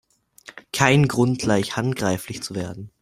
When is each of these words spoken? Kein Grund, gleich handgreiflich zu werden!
Kein 0.73 1.07
Grund, 1.07 1.37
gleich 1.37 1.77
handgreiflich 1.77 2.41
zu 2.41 2.55
werden! 2.55 2.91